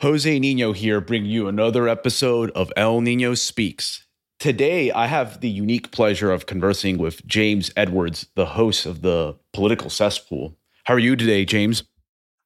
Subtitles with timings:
[0.00, 4.06] Jose Nino here, bringing you another episode of El Nino Speaks.
[4.38, 9.36] Today, I have the unique pleasure of conversing with James Edwards, the host of the
[9.52, 10.56] Political Cesspool.
[10.84, 11.84] How are you today, James?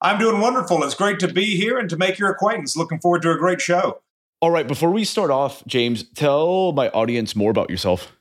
[0.00, 0.82] I'm doing wonderful.
[0.82, 2.76] It's great to be here and to make your acquaintance.
[2.76, 4.02] Looking forward to a great show.
[4.40, 8.16] All right, before we start off, James, tell my audience more about yourself.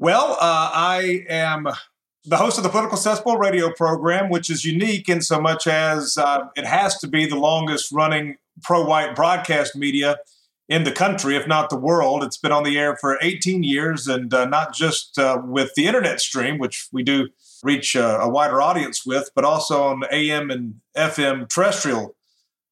[0.00, 1.68] Well, uh, I am
[2.26, 6.18] the host of the Political Cesspool radio program, which is unique in so much as
[6.18, 10.16] uh, it has to be the longest running pro white broadcast media
[10.68, 12.24] in the country, if not the world.
[12.24, 15.86] It's been on the air for 18 years, and uh, not just uh, with the
[15.86, 17.28] internet stream, which we do
[17.62, 22.16] reach uh, a wider audience with, but also on AM and FM terrestrial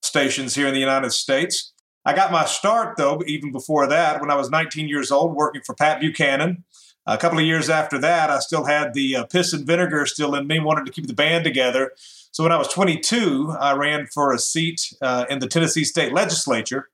[0.02, 1.72] stations here in the United States.
[2.04, 5.62] I got my start, though, even before that, when I was 19 years old, working
[5.64, 6.64] for Pat Buchanan
[7.06, 10.34] a couple of years after that, I still had the uh, piss and vinegar still
[10.34, 11.92] in me, wanted to keep the band together.
[12.30, 16.12] So when I was 22, I ran for a seat uh, in the Tennessee state
[16.12, 16.88] legislature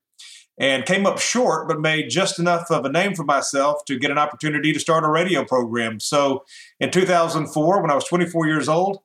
[0.59, 4.11] and came up short, but made just enough of a name for myself to get
[4.11, 6.01] an opportunity to start a radio program.
[6.01, 6.45] So
[6.79, 8.99] in 2004, when I was 24 years old,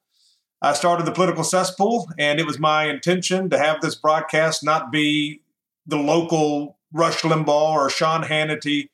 [0.62, 4.92] I started the political cesspool, and it was my intention to have this broadcast not
[4.92, 5.42] be
[5.86, 8.90] the local Rush Limbaugh or Sean Hannity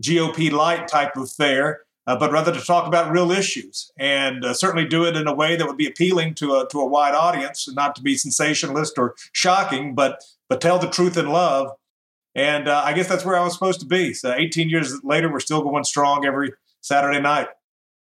[0.00, 4.52] GOP light type of fare, uh, but rather to talk about real issues and uh,
[4.52, 7.14] certainly do it in a way that would be appealing to a to a wide
[7.14, 11.70] audience, not to be sensationalist or shocking, but but tell the truth in love.
[12.34, 14.12] And uh, I guess that's where I was supposed to be.
[14.12, 17.48] So 18 years later, we're still going strong every Saturday night.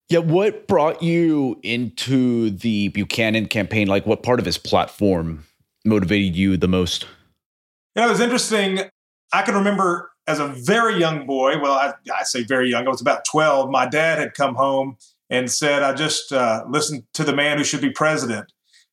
[0.09, 3.87] Yeah, what brought you into the Buchanan campaign?
[3.87, 5.45] Like, what part of his platform
[5.83, 7.05] motivated you the most?
[7.95, 8.81] Yeah, it was interesting.
[9.33, 12.89] I can remember as a very young boy, well, I, I, say very young, I
[12.89, 14.97] was about 12, my dad had come home
[15.29, 18.51] and said, I just uh, listened to the man who should be president.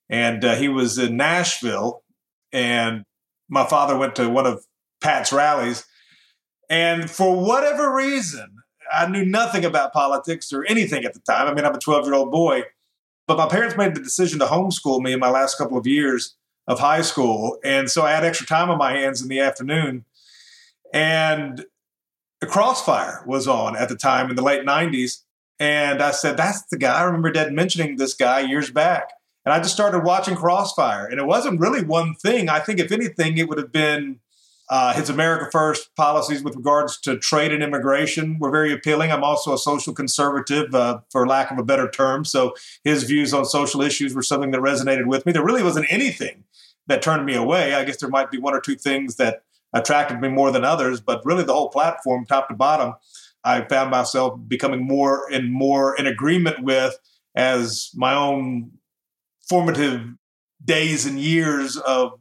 [0.08, 2.02] And uh, he was in Nashville,
[2.52, 3.04] and
[3.48, 4.64] my father went to one of
[5.00, 5.84] Pat's rallies.
[6.70, 8.56] And for whatever reason,
[8.92, 11.48] I knew nothing about politics or anything at the time.
[11.48, 12.64] I mean, I'm a 12 year old boy,
[13.26, 16.36] but my parents made the decision to homeschool me in my last couple of years
[16.66, 17.58] of high school.
[17.64, 20.04] And so I had extra time on my hands in the afternoon
[20.94, 21.66] and
[22.40, 25.22] the Crossfire was on at the time in the late 90s.
[25.58, 27.00] And I said, That's the guy.
[27.00, 29.10] I remember Dad mentioning this guy years back.
[29.44, 31.06] And I just started watching Crossfire.
[31.06, 32.48] And it wasn't really one thing.
[32.48, 34.20] I think, if anything, it would have been
[34.70, 39.10] uh, his America First policies with regards to trade and immigration were very appealing.
[39.12, 42.24] I'm also a social conservative, uh, for lack of a better term.
[42.24, 42.54] So
[42.84, 45.32] his views on social issues were something that resonated with me.
[45.32, 46.44] There really wasn't anything
[46.86, 47.74] that turned me away.
[47.74, 49.42] I guess there might be one or two things that
[49.74, 52.94] attracted me more than others, but really the whole platform, top to bottom,
[53.44, 56.98] I found myself becoming more and more in agreement with
[57.34, 58.70] as my own
[59.48, 60.06] formative
[60.64, 62.18] days and years of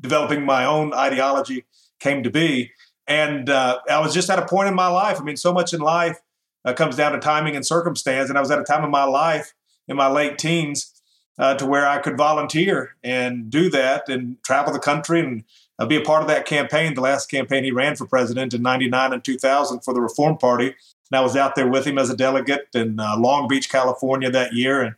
[0.00, 1.64] developing my own ideology
[2.00, 2.72] came to be.
[3.06, 5.18] And uh, I was just at a point in my life.
[5.20, 6.18] I mean, so much in life
[6.64, 8.28] uh, comes down to timing and circumstance.
[8.28, 9.54] And I was at a time in my life
[9.88, 10.92] in my late teens
[11.38, 15.44] uh, to where I could volunteer and do that and travel the country and
[15.78, 16.94] uh, be a part of that campaign.
[16.94, 20.66] The last campaign he ran for president in 99 and 2000 for the Reform Party.
[20.66, 24.30] And I was out there with him as a delegate in uh, Long Beach, California
[24.30, 24.94] that year, and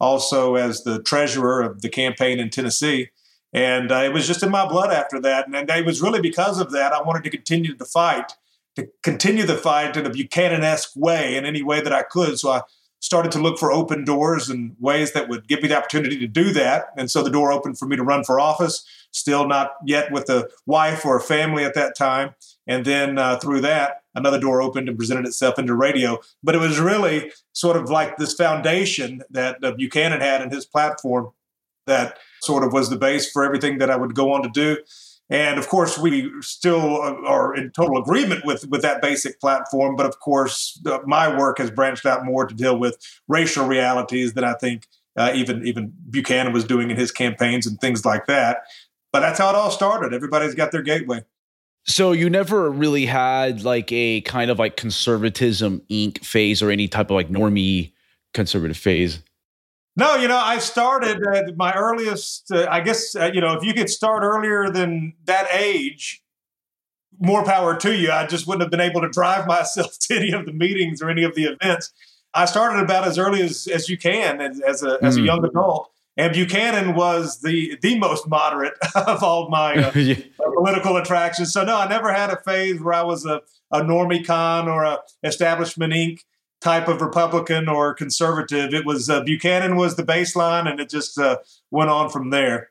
[0.00, 3.10] also as the treasurer of the campaign in Tennessee.
[3.52, 5.46] And uh, it was just in my blood after that.
[5.46, 8.32] And, and it was really because of that I wanted to continue the fight,
[8.76, 12.38] to continue the fight in a Buchanan esque way in any way that I could.
[12.38, 12.62] So I
[13.02, 16.26] started to look for open doors and ways that would give me the opportunity to
[16.28, 16.86] do that.
[16.96, 20.30] And so the door opened for me to run for office, still not yet with
[20.30, 22.34] a wife or a family at that time.
[22.66, 26.20] And then uh, through that, another door opened and presented itself into radio.
[26.44, 30.64] But it was really sort of like this foundation that uh, Buchanan had in his
[30.64, 31.30] platform
[31.88, 34.78] that sort of was the base for everything that I would go on to do.
[35.32, 39.96] And of course, we still are in total agreement with, with that basic platform.
[39.96, 42.98] But of course, my work has branched out more to deal with
[43.28, 47.80] racial realities than I think uh, even even Buchanan was doing in his campaigns and
[47.80, 48.64] things like that.
[49.10, 50.12] But that's how it all started.
[50.12, 51.24] Everybody's got their gateway.
[51.84, 56.22] So you never really had like a kind of like conservatism Inc.
[56.22, 57.92] phase or any type of like normie
[58.34, 59.22] conservative phase.
[59.94, 62.50] No, you know, I started at my earliest.
[62.50, 66.22] Uh, I guess uh, you know, if you could start earlier than that age,
[67.18, 68.10] more power to you.
[68.10, 71.10] I just wouldn't have been able to drive myself to any of the meetings or
[71.10, 71.92] any of the events.
[72.34, 75.26] I started about as early as, as you can as, as a as a hmm.
[75.26, 75.90] young adult.
[76.16, 80.16] And Buchanan was the the most moderate of all my uh, yeah.
[80.38, 81.52] political attractions.
[81.52, 84.84] So no, I never had a phase where I was a, a normie con or
[84.84, 86.20] a establishment Inc
[86.62, 88.72] type of Republican or conservative.
[88.72, 91.38] It was uh, Buchanan was the baseline, and it just uh,
[91.70, 92.70] went on from there.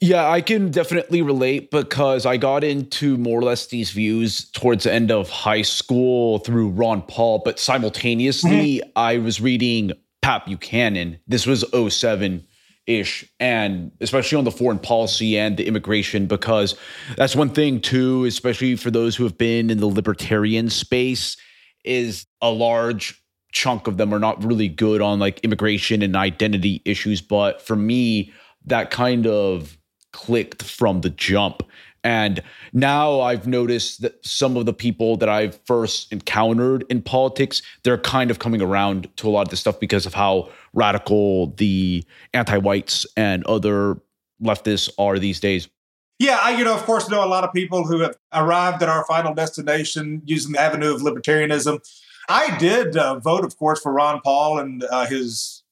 [0.00, 4.84] Yeah, I can definitely relate because I got into more or less these views towards
[4.84, 8.90] the end of high school through Ron Paul, but simultaneously mm-hmm.
[8.96, 11.18] I was reading Pat Buchanan.
[11.26, 12.46] This was 07
[12.86, 16.76] ish, and especially on the foreign policy and the immigration, because
[17.16, 21.36] that's one thing too, especially for those who have been in the libertarian space,
[21.84, 23.22] is a large
[23.52, 27.22] chunk of them are not really good on like immigration and identity issues.
[27.22, 28.32] But for me,
[28.66, 29.78] that kind of
[30.12, 31.62] clicked from the jump.
[32.02, 32.42] And
[32.74, 37.96] now I've noticed that some of the people that I've first encountered in politics, they're
[37.96, 42.04] kind of coming around to a lot of this stuff because of how radical the
[42.34, 43.96] anti whites and other
[44.42, 45.68] leftists are these days.
[46.18, 48.88] Yeah, I, you know, of course, know a lot of people who have arrived at
[48.88, 51.80] our final destination using the avenue of libertarianism.
[52.28, 55.64] I did uh, vote, of course, for Ron Paul and uh, his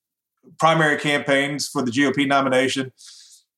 [0.58, 2.92] primary campaigns for the GOP nomination.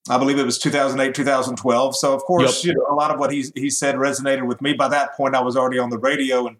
[0.08, 1.96] I believe it was 2008, 2012.
[1.96, 2.74] So, of course, yep.
[2.74, 4.74] you know, a lot of what he, he said resonated with me.
[4.74, 6.58] By that point, I was already on the radio and,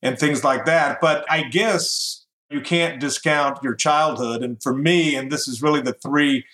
[0.00, 0.98] and things like that.
[1.00, 4.42] But I guess you can't discount your childhood.
[4.42, 6.46] And for me, and this is really the three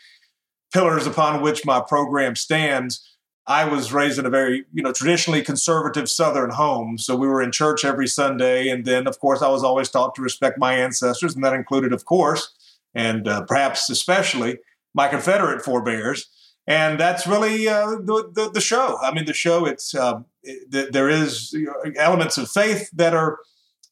[0.73, 3.09] pillars upon which my program stands.
[3.47, 6.97] I was raised in a very, you know, traditionally conservative Southern home.
[6.99, 8.69] So we were in church every Sunday.
[8.69, 11.35] And then, of course, I was always taught to respect my ancestors.
[11.35, 12.55] And that included, of course,
[12.95, 14.59] and uh, perhaps especially
[14.95, 16.29] my Confederate forebears.
[16.69, 18.97] And that's really uh, the, the, the show.
[19.03, 19.65] I mean, the show.
[19.65, 21.57] It's uh, it, there is
[21.97, 23.39] elements of faith that are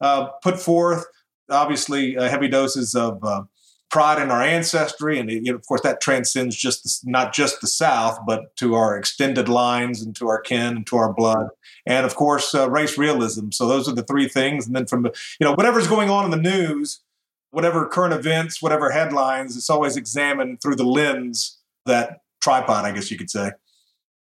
[0.01, 1.07] uh, put forth.
[1.51, 3.43] Obviously, uh, heavy doses of uh,
[3.91, 7.61] pride in our ancestry, and you know, of course, that transcends just the, not just
[7.61, 11.49] the South, but to our extended lines and to our kin and to our blood,
[11.87, 13.51] and of course, uh, race realism.
[13.51, 14.67] So those are the three things.
[14.67, 17.03] And then from you know whatever's going on in the news,
[17.51, 23.11] whatever current events, whatever headlines, it's always examined through the lens that tripod, I guess
[23.11, 23.53] you could say.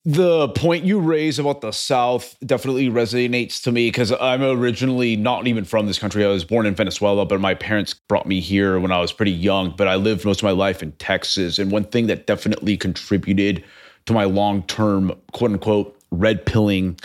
[0.04, 5.46] The point you raise about the South definitely resonates to me because I'm originally not
[5.46, 6.26] even from this country.
[6.26, 9.32] I was born in Venezuela, but my parents brought me here when I was pretty
[9.32, 9.76] young.
[9.78, 11.60] But I lived most of my life in Texas.
[11.60, 13.64] And one thing that definitely contributed
[14.08, 17.00] to my long term, quote unquote, red pilling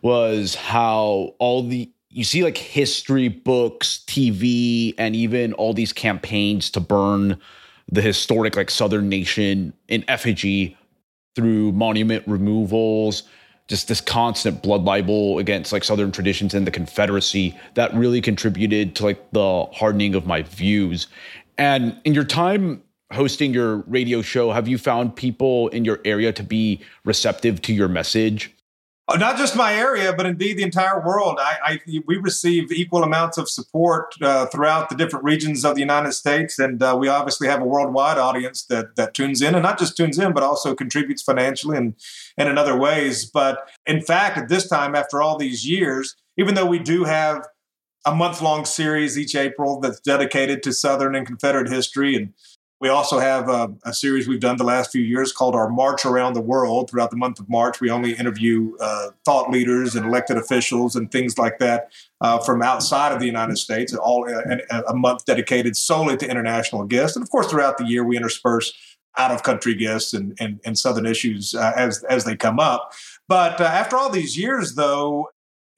[0.00, 6.70] was how all the you see like history books, TV, and even all these campaigns
[6.70, 7.38] to burn
[7.92, 10.76] the historic like Southern nation in effigy
[11.34, 13.24] through monument removals,
[13.68, 18.96] just this constant blood libel against like Southern traditions and the Confederacy that really contributed
[18.96, 21.06] to like the hardening of my views.
[21.56, 22.82] And in your time
[23.12, 27.72] hosting your radio show, have you found people in your area to be receptive to
[27.72, 28.52] your message?
[29.10, 31.36] Uh, not just my area, but indeed the entire world.
[31.40, 35.80] I, I we receive equal amounts of support uh, throughout the different regions of the
[35.80, 39.64] United States, and uh, we obviously have a worldwide audience that that tunes in, and
[39.64, 41.96] not just tunes in, but also contributes financially and
[42.38, 43.24] and in other ways.
[43.24, 47.48] But in fact, at this time, after all these years, even though we do have
[48.06, 52.32] a month long series each April that's dedicated to Southern and Confederate history and
[52.80, 56.06] we also have a, a, series we've done the last few years called our March
[56.06, 56.88] Around the World.
[56.88, 61.12] Throughout the month of March, we only interview uh, thought leaders and elected officials and
[61.12, 61.92] things like that
[62.22, 63.94] uh, from outside of the United States.
[63.94, 68.02] All a, a month dedicated solely to international guests, and of course, throughout the year
[68.02, 68.72] we intersperse
[69.18, 72.92] out of country guests and, and, and southern issues uh, as as they come up.
[73.28, 75.28] But uh, after all these years, though,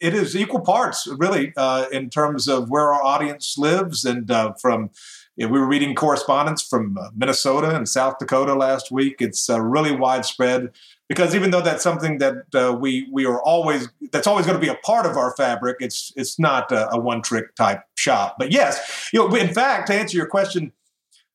[0.03, 4.53] it is equal parts, really, uh, in terms of where our audience lives and uh,
[4.61, 4.91] from
[5.37, 9.17] you know, we were reading correspondence from uh, Minnesota and South Dakota last week.
[9.21, 10.73] It's uh, really widespread
[11.09, 14.61] because even though that's something that uh, we we are always that's always going to
[14.61, 18.37] be a part of our fabric, it's it's not a, a one trick type shop.
[18.39, 20.73] But yes, you know, in fact, to answer your question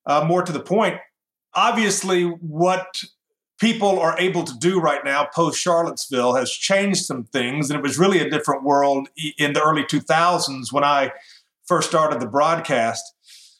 [0.06, 0.98] uh, more to the point,
[1.54, 3.04] obviously what
[3.60, 7.84] people are able to do right now post Charlottesville has changed some things, and it
[7.84, 11.12] was really a different world in the early 2000s when I
[11.66, 13.14] first started the broadcast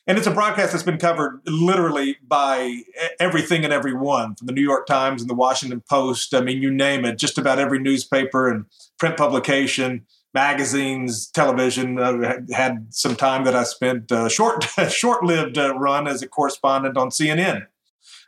[0.08, 2.84] and it's a broadcast that's been covered literally by
[3.20, 6.34] everything and everyone from the New York Times and the Washington Post.
[6.34, 8.66] I mean, you name it, just about every newspaper and
[8.98, 12.00] print publication, magazines, television.
[12.00, 16.96] Uh, had some time that I spent uh, short, short-lived uh, run as a correspondent
[16.96, 17.68] on CNN.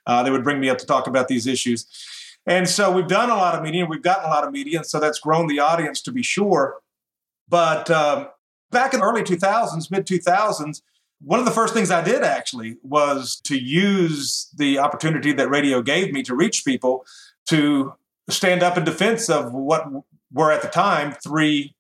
[0.10, 1.86] Uh, they would bring me up to talk about these issues,
[2.46, 3.86] and so we've done a lot of media.
[3.86, 6.80] We've gotten a lot of media, and so that's grown the audience to be sure.
[7.48, 8.28] But um,
[8.72, 10.82] back in the early 2000s, mid 2000s
[11.22, 15.82] one of the first things I did actually was to use the opportunity that radio
[15.82, 17.06] gave me to reach people
[17.48, 17.94] to
[18.30, 19.86] stand up in defense of what
[20.32, 21.76] were at the time three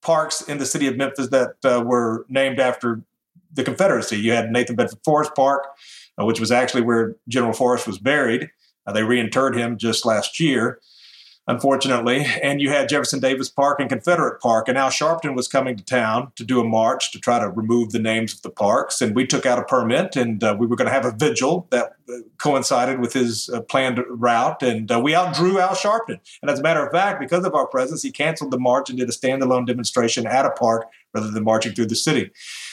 [0.00, 3.02] parks in the city of Memphis that uh, were named after
[3.52, 4.16] the Confederacy.
[4.16, 5.66] You had Nathan Bedford Forrest Park,
[6.20, 8.50] uh, which was actually where General Forrest was buried.
[8.86, 10.80] Uh, they reinterred him just last year
[11.48, 12.26] unfortunately.
[12.42, 14.68] And you had Jefferson Davis Park and Confederate Park.
[14.68, 17.90] And Al Sharpton was coming to town to do a march to try to remove
[17.90, 19.00] the names of the parks.
[19.00, 21.66] And we took out a permit and uh, we were going to have a vigil
[21.70, 24.62] that uh, coincided with his uh, planned route.
[24.62, 26.20] And we outdrew Al Sharpton.
[26.42, 28.98] And as a matter of fact, because of our presence, he canceled the march and
[28.98, 32.30] did a standalone demonstration at a park rather than marching through the city.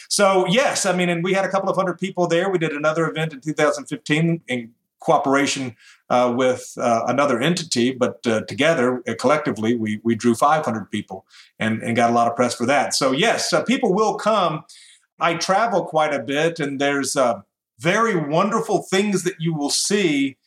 [0.10, 2.50] So, yes, I mean, and we had a couple of hundred people there.
[2.50, 5.76] We did another event in 2015 in cooperation
[6.10, 11.26] uh, with uh, another entity, but uh, together, uh, collectively, we, we drew 500 people
[11.60, 12.94] and, and got a lot of press for that.
[12.94, 14.64] So, yes, uh, people will come.
[15.20, 17.42] I travel quite a bit, and there's uh,
[17.80, 20.38] very wonderful things that you will see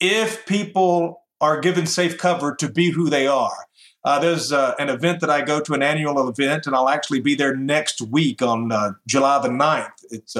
[0.00, 3.66] if people are given safe cover to be who they are.
[4.04, 7.20] Uh, there's uh, an event that I go to, an annual event, and I'll actually
[7.20, 9.92] be there next week on uh, July the 9th.
[10.10, 10.36] It's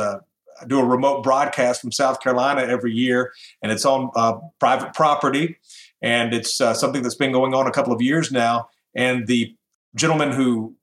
[0.62, 4.95] I do a remote broadcast from South Carolina every year, and it's on uh, private
[4.95, 5.57] property,
[6.00, 8.69] and it's uh, something that's been going on a couple of years now.
[8.95, 9.57] And the
[9.97, 10.76] gentleman who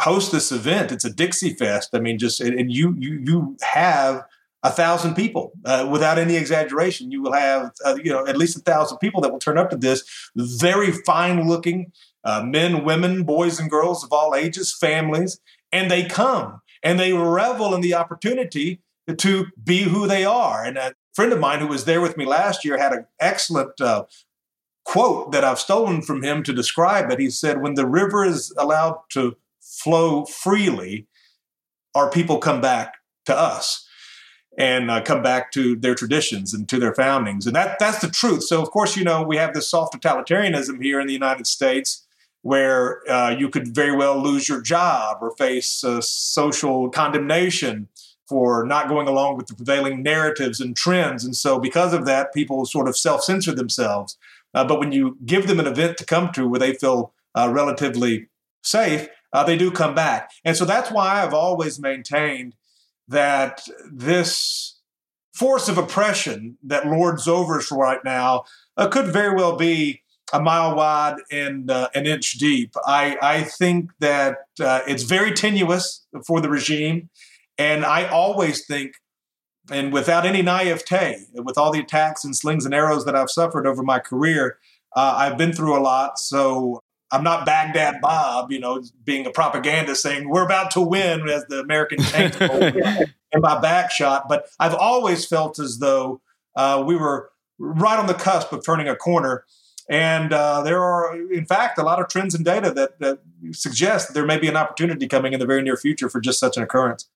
[0.00, 1.90] hosts this event, it's a Dixie Fest.
[1.92, 4.24] I mean, just and you you you have
[4.64, 7.10] a thousand people uh, without any exaggeration.
[7.10, 9.70] You will have uh, you know at least a thousand people that will turn up
[9.70, 10.02] to this.
[10.34, 11.92] Very fine looking
[12.24, 17.12] uh, men, women, boys, and girls of all ages, families, and they come and they
[17.12, 18.80] revel in the opportunity
[19.16, 20.64] to be who they are.
[20.64, 23.80] And a friend of mine who was there with me last year had an excellent
[23.80, 24.04] uh,
[24.84, 27.18] quote that I've stolen from him to describe it.
[27.18, 31.06] He said, When the river is allowed to flow freely,
[31.94, 32.94] our people come back
[33.26, 33.86] to us
[34.58, 37.46] and uh, come back to their traditions and to their foundings.
[37.46, 38.44] And that that's the truth.
[38.44, 42.06] So, of course, you know, we have this soft totalitarianism here in the United States
[42.42, 47.88] where uh, you could very well lose your job or face uh, social condemnation
[48.28, 51.24] for not going along with the prevailing narratives and trends.
[51.24, 54.16] And so, because of that, people sort of self censor themselves.
[54.54, 57.48] Uh, but when you give them an event to come to where they feel uh,
[57.50, 58.28] relatively
[58.62, 60.30] safe, uh, they do come back.
[60.44, 62.56] And so, that's why I've always maintained
[63.08, 64.80] that this
[65.34, 68.44] force of oppression that lords over us right now
[68.76, 70.01] uh, could very well be
[70.32, 72.74] a mile wide and uh, an inch deep.
[72.86, 77.10] I, I think that uh, it's very tenuous for the regime.
[77.58, 78.94] And I always think,
[79.70, 83.66] and without any naivete, with all the attacks and slings and arrows that I've suffered
[83.66, 84.58] over my career,
[84.96, 86.18] uh, I've been through a lot.
[86.18, 86.80] So
[87.12, 91.44] I'm not Baghdad Bob, you know, being a propagandist saying we're about to win as
[91.46, 92.40] the American tank
[93.32, 94.28] in my back shot.
[94.28, 96.22] But I've always felt as though
[96.56, 99.44] uh, we were right on the cusp of turning a corner.
[99.88, 103.18] And uh, there are, in fact, a lot of trends and data that, that
[103.52, 106.38] suggest that there may be an opportunity coming in the very near future for just
[106.38, 107.08] such an occurrence.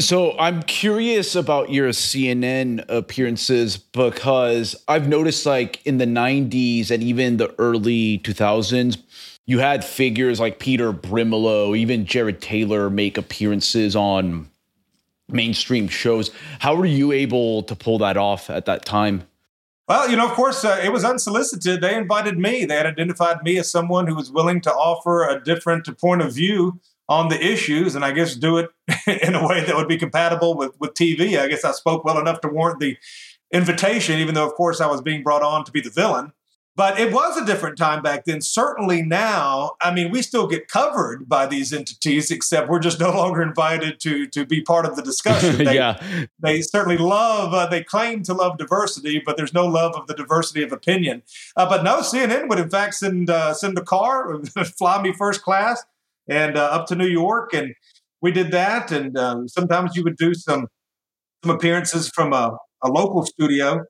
[0.00, 7.02] So I'm curious about your CNN appearances because I've noticed like in the 90s and
[7.02, 8.96] even the early 2000s,
[9.46, 14.48] you had figures like Peter Brimelow, even Jared Taylor make appearances on
[15.28, 16.30] mainstream shows.
[16.60, 19.27] How were you able to pull that off at that time?
[19.88, 21.80] Well, you know, of course, uh, it was unsolicited.
[21.80, 22.66] They invited me.
[22.66, 26.34] They had identified me as someone who was willing to offer a different point of
[26.34, 26.78] view
[27.08, 28.68] on the issues and I guess do it
[29.22, 31.38] in a way that would be compatible with, with TV.
[31.38, 32.98] I guess I spoke well enough to warrant the
[33.50, 36.32] invitation, even though, of course, I was being brought on to be the villain.
[36.78, 38.40] But it was a different time back then.
[38.40, 43.10] Certainly now, I mean, we still get covered by these entities, except we're just no
[43.10, 45.56] longer invited to to be part of the discussion.
[45.58, 46.00] They, yeah,
[46.38, 47.52] they certainly love.
[47.52, 51.22] Uh, they claim to love diversity, but there's no love of the diversity of opinion.
[51.56, 54.40] Uh, but no, CNN would in fact send uh, send a car,
[54.78, 55.84] fly me first class
[56.28, 57.74] and uh, up to New York, and
[58.22, 58.92] we did that.
[58.92, 60.68] And um, sometimes you would do some
[61.42, 63.84] some appearances from a, a local studio,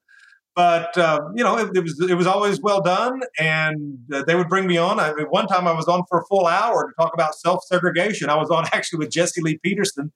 [0.59, 4.35] but uh, you know it, it, was it was always well done, and uh, they
[4.35, 4.99] would bring me on.
[4.99, 8.29] I, one time I was on for a full hour to talk about self segregation.
[8.29, 10.11] I was on actually with Jesse Lee Peterson.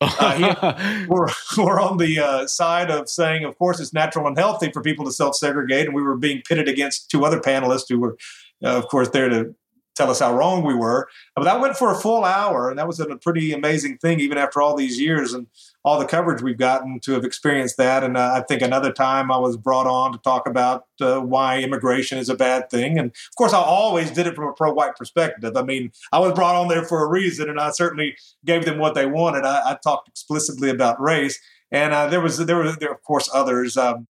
[0.00, 1.26] Uh, we're,
[1.58, 5.04] we're on the uh, side of saying, of course, it's natural and healthy for people
[5.04, 5.84] to self segregate.
[5.84, 8.16] And we were being pitted against two other panelists who were,
[8.64, 9.54] uh, of course, there to
[9.94, 11.08] tell us how wrong we were.
[11.36, 14.38] But that went for a full hour, and that was a pretty amazing thing, even
[14.38, 15.46] after all these years and
[15.84, 18.02] all the coverage we've gotten to have experienced that.
[18.02, 21.60] And uh, I think another time I was brought on to talk about uh, why
[21.60, 22.98] immigration is a bad thing.
[22.98, 25.56] And of course, I always did it from a pro white perspective.
[25.56, 28.78] I mean, I was brought on there for a reason, and I certainly gave them
[28.78, 29.44] what they wanted.
[29.44, 31.38] I, I talked explicitly about race.
[31.70, 33.76] And uh, there was there were there of course others.
[33.76, 34.06] Um,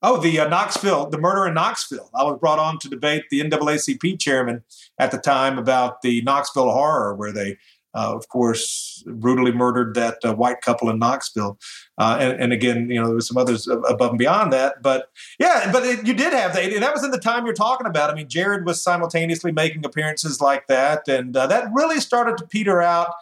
[0.00, 2.08] Oh, the uh, Knoxville, the murder in Knoxville.
[2.14, 4.62] I was brought on to debate the NAACP chairman
[4.96, 7.58] at the time about the Knoxville horror, where they
[7.94, 11.58] uh, of course, brutally murdered that uh, white couple in Knoxville.
[11.96, 14.82] Uh, and, and, again, you know, there was some others above and beyond that.
[14.82, 16.64] But yeah, but it, you did have that.
[16.64, 18.10] And that was in the time you're talking about.
[18.10, 21.08] I mean, Jared was simultaneously making appearances like that.
[21.08, 23.14] And uh, that really started to peter out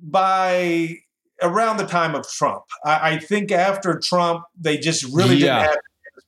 [0.00, 0.96] by
[1.42, 2.64] around the time of Trump.
[2.84, 5.60] I, I think after Trump, they just really yeah.
[5.60, 5.78] didn't have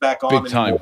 [0.00, 0.42] back on.
[0.42, 0.78] Big time.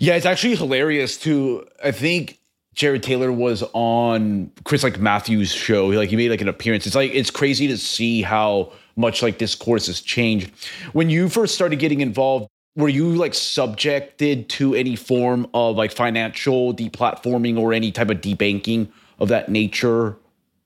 [0.00, 1.66] Yeah, it's actually hilarious too.
[1.82, 2.38] I think
[2.74, 5.86] Jared Taylor was on Chris like Matthews' show.
[5.86, 6.86] Like he made like an appearance.
[6.86, 10.50] It's like it's crazy to see how much like discourse has changed.
[10.92, 15.92] When you first started getting involved, were you like subjected to any form of like
[15.92, 18.88] financial deplatforming or any type of debanking
[19.20, 20.16] of that nature?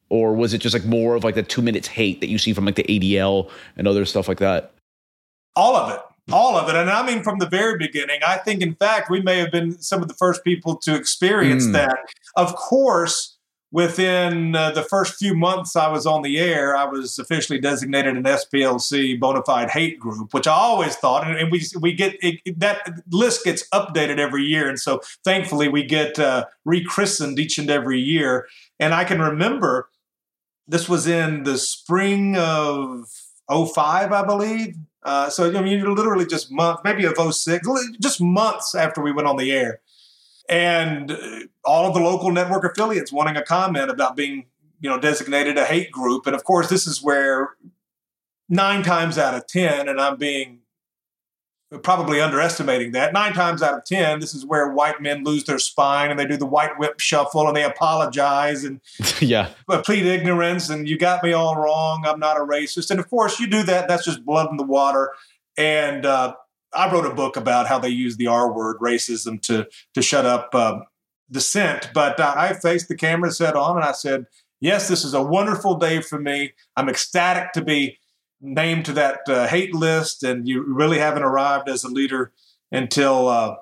[0.08, 2.54] Or was it just like more of like the two minutes hate that you see
[2.54, 4.72] from like the ADL and other stuff like that?
[5.54, 6.00] All of it
[6.32, 6.76] all of it.
[6.76, 9.80] And I mean, from the very beginning, I think, in fact, we may have been
[9.80, 11.73] some of the first people to experience mm.
[11.73, 11.99] that.
[12.37, 13.38] Of course,
[13.70, 18.16] within uh, the first few months I was on the air, I was officially designated
[18.16, 22.16] an SPLC bona fide hate group, which I always thought, and, and we we get
[22.23, 27.58] it, that list gets updated every year, and so thankfully we get uh, rechristened each
[27.58, 28.49] and every year.
[28.80, 29.88] And I can remember
[30.66, 33.08] this was in the spring of
[33.50, 34.76] 05, I believe.
[35.02, 37.68] Uh, so I mean, literally just months, maybe of 06,
[38.00, 39.80] just months after we went on the air,
[40.48, 44.46] and uh, all of the local network affiliates wanting a comment about being,
[44.80, 47.50] you know, designated a hate group, and of course, this is where
[48.48, 50.60] nine times out of ten, and I'm being
[51.82, 53.12] probably underestimating that.
[53.12, 56.26] Nine times out of 10, this is where white men lose their spine and they
[56.26, 58.80] do the white whip shuffle and they apologize and
[59.20, 59.50] yeah,
[59.84, 62.04] plead ignorance and you got me all wrong.
[62.06, 62.90] I'm not a racist.
[62.90, 63.87] And of course, you do that.
[63.87, 65.12] That's just blood in the water.
[65.58, 66.34] And uh,
[66.72, 70.25] I wrote a book about how they use the R word, racism, to, to shut
[70.25, 70.80] up uh,
[71.30, 71.90] dissent.
[71.92, 74.26] But uh, I faced the camera set on and I said,
[74.60, 76.52] Yes, this is a wonderful day for me.
[76.76, 77.98] I'm ecstatic to be
[78.40, 82.33] named to that uh, hate list, and you really haven't arrived as a leader
[82.71, 83.57] until uh,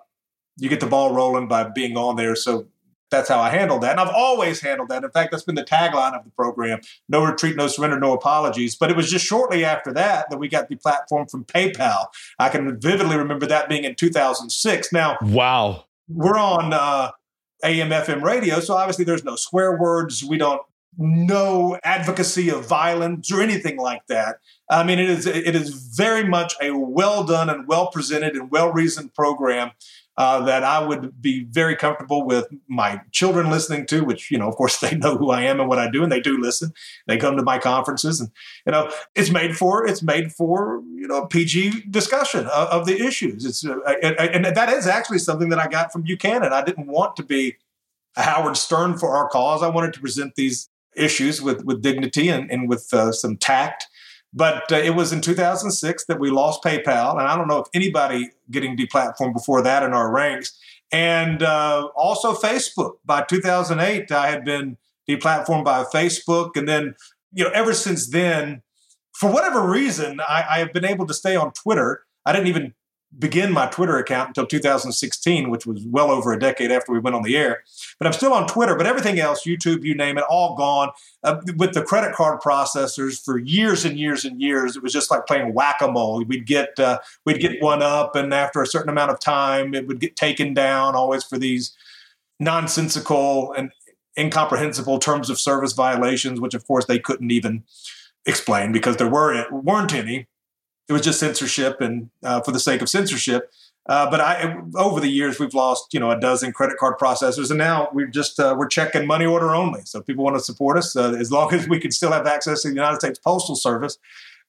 [0.57, 2.35] you get the ball rolling by being on there.
[2.35, 2.67] So
[3.11, 3.93] that's how I handled that.
[3.93, 5.05] And I've always handled that.
[5.05, 8.75] In fact, that's been the tagline of the program no retreat, no surrender, no apologies.
[8.75, 12.07] But it was just shortly after that that we got the platform from PayPal.
[12.39, 14.93] I can vividly remember that being in 2006.
[14.93, 15.85] Now, wow.
[16.09, 17.11] We're on uh,
[17.65, 18.61] AM, FM radio.
[18.61, 20.23] So obviously there's no swear words.
[20.25, 20.63] We don't
[20.99, 24.37] no advocacy of violence or anything like that.
[24.71, 28.51] I mean, it is it is very much a well done and well presented and
[28.51, 29.73] well reasoned program
[30.19, 34.03] uh, that I would be very comfortable with my children listening to.
[34.03, 36.11] Which you know, of course, they know who I am and what I do, and
[36.11, 36.73] they do listen.
[37.07, 38.31] They come to my conferences, and
[38.65, 43.05] you know, it's made for it's made for you know PG discussion of, of the
[43.05, 43.45] issues.
[43.45, 46.53] It's uh, and, and that is actually something that I got from Buchanan.
[46.53, 47.57] I didn't want to be.
[48.19, 49.63] A Howard Stern for our cause.
[49.63, 53.87] I wanted to present these issues with with dignity and, and with uh, some tact.
[54.33, 57.69] But uh, it was in 2006 that we lost PayPal, and I don't know if
[57.75, 60.59] anybody getting deplatformed before that in our ranks.
[60.93, 62.95] And uh, also Facebook.
[63.05, 64.77] By 2008, I had been
[65.09, 66.95] deplatformed by Facebook, and then
[67.33, 68.63] you know ever since then,
[69.15, 72.03] for whatever reason, I, I have been able to stay on Twitter.
[72.25, 72.75] I didn't even
[73.19, 77.17] begin my Twitter account until 2016, which was well over a decade after we went
[77.17, 77.63] on the air.
[77.99, 80.91] But I'm still on Twitter, but everything else, YouTube, you name it, all gone.
[81.23, 85.11] Uh, with the credit card processors for years and years and years, it was just
[85.11, 86.23] like playing whack a mole.
[86.25, 89.87] We'd get uh, we'd get one up, and after a certain amount of time, it
[89.87, 90.95] would get taken down.
[90.95, 91.77] Always for these
[92.39, 93.71] nonsensical and
[94.19, 97.65] incomprehensible terms of service violations, which of course they couldn't even
[98.27, 100.27] explain because there were weren't any
[100.89, 103.51] it was just censorship and uh, for the sake of censorship.
[103.89, 107.51] Uh, but I, over the years, we've lost you know a dozen credit card processors,
[107.51, 109.83] and now we're just uh, we're checking money order only.
[109.85, 112.63] So people want to support us uh, as long as we can still have access
[112.63, 113.99] to the United States Postal Service.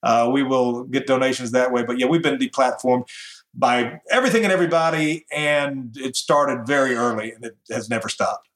[0.03, 1.83] Uh, we will get donations that way.
[1.83, 3.07] But yeah, we've been deplatformed
[3.53, 8.47] by everything and everybody, and it started very early, and it has never stopped.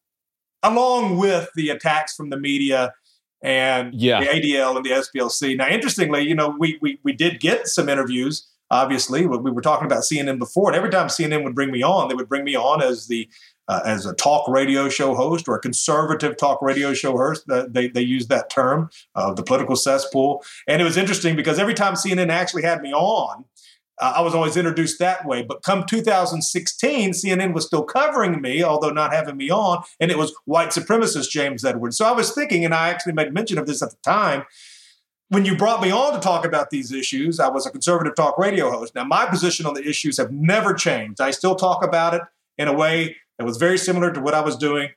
[0.63, 2.93] Along with the attacks from the media
[3.41, 4.19] and yeah.
[4.19, 5.57] the ADL and the SPLC.
[5.57, 8.47] Now, interestingly, you know, we, we, we did get some interviews.
[8.69, 11.83] Obviously, What we were talking about CNN before, and every time CNN would bring me
[11.83, 13.27] on, they would bring me on as the
[13.67, 17.49] uh, as a talk radio show host or a conservative talk radio show host.
[17.49, 20.41] Uh, they they use that term, uh, the political cesspool.
[20.67, 23.43] And it was interesting because every time CNN actually had me on,
[24.01, 25.43] uh, I was always introduced that way.
[25.43, 30.17] But come 2016, CNN was still covering me, although not having me on, and it
[30.17, 31.97] was white supremacist James Edwards.
[31.97, 34.43] So I was thinking, and I actually made mention of this at the time.
[35.29, 38.37] When you brought me on to talk about these issues, I was a conservative talk
[38.37, 38.95] radio host.
[38.95, 41.21] Now, my position on the issues have never changed.
[41.21, 42.21] I still talk about it
[42.57, 44.89] in a way that was very similar to what I was doing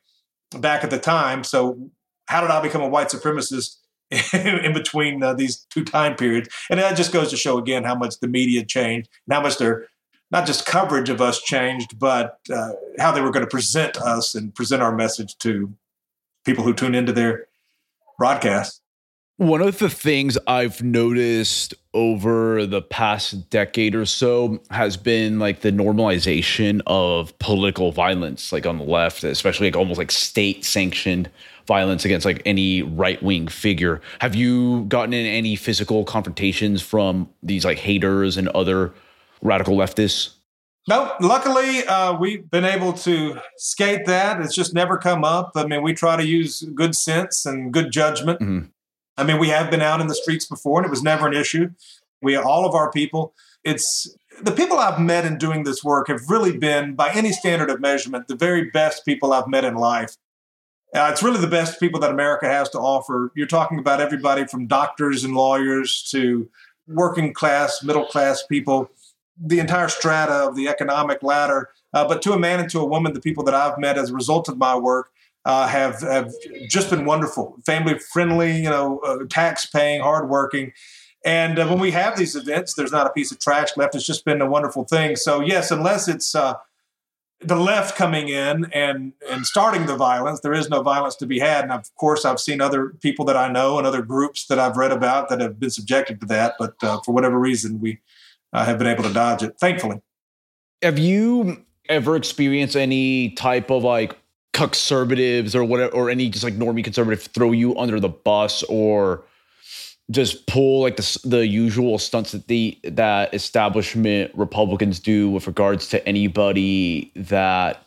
[0.59, 1.45] back at the time.
[1.45, 1.91] So
[2.27, 3.77] how did I become a white supremacist
[4.33, 6.49] in between uh, these two time periods?
[6.71, 9.59] And that just goes to show again how much the media changed and how much
[9.59, 9.87] their
[10.31, 14.35] not just coverage of us changed, but uh, how they were going to present us
[14.35, 15.73] and present our message to
[16.45, 17.47] people who tune into their
[18.19, 18.81] broadcast.
[19.37, 25.63] One of the things I've noticed over the past decade or so has been like
[25.63, 31.29] the normalization of political violence, like on the left, especially like almost like state sanctioned
[31.67, 34.01] violence against like any right wing figure.
[34.21, 38.93] Have you gotten in any physical confrontations from these like haters and other
[39.43, 40.35] radical leftists?
[40.87, 44.41] No, luckily uh, we've been able to skate that.
[44.41, 45.53] It's just never come up.
[45.55, 48.41] I mean, we try to use good sense and good judgment.
[48.41, 48.67] Mm-hmm.
[49.17, 51.35] I mean, we have been out in the streets before, and it was never an
[51.35, 51.71] issue.
[52.21, 53.33] We all of our people.
[53.65, 57.71] It's the people I've met in doing this work have really been, by any standard
[57.71, 60.17] of measurement, the very best people I've met in life.
[60.95, 63.33] Uh, it's really the best people that America has to offer.
[63.35, 66.49] You're talking about everybody from doctors and lawyers to
[66.87, 68.91] working class, middle class people
[69.37, 71.71] the entire strata of the economic ladder.
[71.93, 74.11] Uh, but to a man and to a woman, the people that I've met as
[74.11, 75.11] a result of my work
[75.45, 76.33] uh, have have
[76.69, 80.73] just been wonderful, family friendly, you know, uh, tax paying, hardworking.
[81.25, 83.95] And uh, when we have these events, there's not a piece of trash left.
[83.95, 85.17] It's just been a wonderful thing.
[85.17, 86.55] So yes, unless it's uh,
[87.41, 91.39] the left coming in and and starting the violence, there is no violence to be
[91.39, 91.65] had.
[91.65, 94.77] And of course, I've seen other people that I know and other groups that I've
[94.77, 96.55] read about that have been subjected to that.
[96.59, 98.01] But uh, for whatever reason, we
[98.53, 100.01] uh, have been able to dodge it, thankfully.
[100.83, 104.17] Have you ever experienced any type of like
[104.53, 109.25] conservatives or whatever, or any just like normie conservative throw you under the bus or
[110.11, 115.89] just pull like the the usual stunts that the that establishment Republicans do with regards
[115.89, 117.85] to anybody that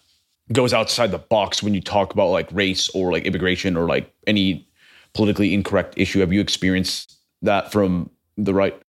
[0.51, 4.11] goes outside the box when you talk about like race or like immigration or like
[4.25, 4.67] any
[5.13, 6.19] politically incorrect issue.
[6.19, 8.79] Have you experienced that from the right?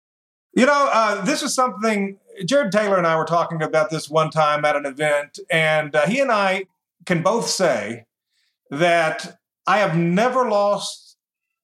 [0.55, 4.31] You know, uh, this is something Jared Taylor and I were talking about this one
[4.31, 6.67] time at an event, and uh, he and I
[7.05, 8.07] can both say
[8.71, 11.08] that I have never lost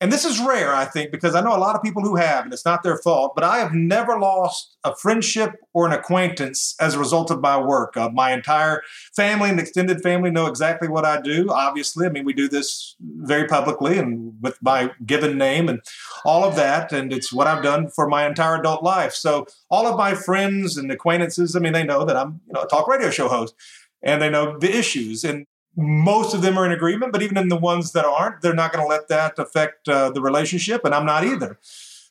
[0.05, 2.45] and this is rare, I think, because I know a lot of people who have,
[2.45, 6.77] and it's not their fault, but I have never lost a friendship or an acquaintance
[6.79, 7.97] as a result of my work.
[7.97, 8.83] Uh, my entire
[9.17, 11.49] family and extended family know exactly what I do.
[11.49, 15.81] Obviously, I mean, we do this very publicly and with my given name and
[16.23, 16.93] all of that.
[16.93, 19.15] And it's what I've done for my entire adult life.
[19.15, 22.65] So, all of my friends and acquaintances, I mean, they know that I'm, you know,
[22.65, 23.55] a talk radio show host
[24.03, 25.25] and they know the issues.
[25.25, 28.55] And most of them are in agreement, but even in the ones that aren't, they're
[28.55, 31.59] not going to let that affect uh, the relationship, and I'm not either.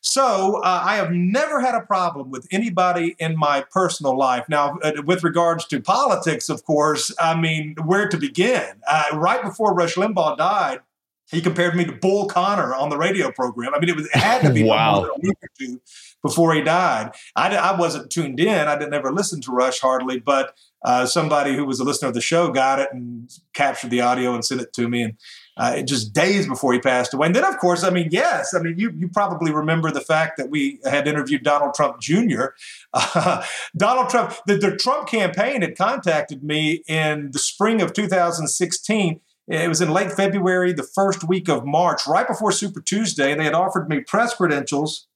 [0.06, 4.50] So uh, I have never had a problem with anybody in my personal life.
[4.50, 8.82] Now, uh, with regards to politics, of course, I mean, where to begin?
[8.86, 10.82] Uh, right before Rush Limbaugh died,
[11.32, 13.74] he compared me to Bull Connor on the radio program.
[13.74, 15.06] I mean, it, was, it had to be wow.
[15.06, 15.82] a week or two
[16.22, 17.12] before he died.
[17.36, 18.68] I, I wasn't tuned in.
[18.68, 22.14] I didn't ever listen to Rush hardly, but uh, somebody who was a listener of
[22.14, 25.04] the show got it and captured the audio and sent it to me.
[25.04, 25.18] And
[25.56, 27.28] uh, just days before he passed away.
[27.28, 30.38] And then, of course, I mean, yes, I mean, you, you probably remember the fact
[30.38, 32.46] that we had interviewed Donald Trump Jr.
[32.92, 33.46] Uh,
[33.78, 39.68] Donald Trump, the, the Trump campaign had contacted me in the spring of 2016 it
[39.68, 43.32] was in late February, the first week of March, right before Super Tuesday.
[43.32, 45.08] And they had offered me press credentials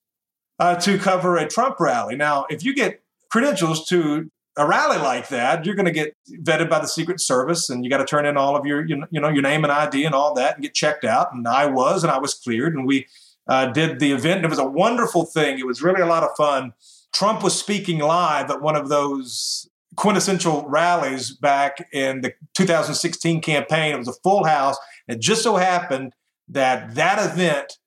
[0.59, 2.15] uh, to cover a Trump rally.
[2.15, 3.01] Now, if you get
[3.31, 7.69] credentials to a rally like that, you're going to get vetted by the Secret Service,
[7.69, 10.05] and you got to turn in all of your, you know, your name and ID
[10.05, 11.33] and all that, and get checked out.
[11.33, 13.07] And I was, and I was cleared, and we
[13.47, 14.43] uh, did the event.
[14.43, 15.59] It was a wonderful thing.
[15.59, 16.73] It was really a lot of fun.
[17.13, 23.93] Trump was speaking live at one of those quintessential rallies back in the 2016 campaign.
[23.93, 24.77] It was a full house.
[25.07, 26.13] It just so happened
[26.49, 27.77] that that event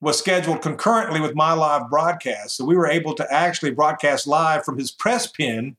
[0.00, 2.56] was scheduled concurrently with my live broadcast.
[2.56, 5.76] So we were able to actually broadcast live from his press pin